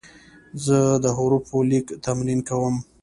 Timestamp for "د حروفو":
1.03-1.57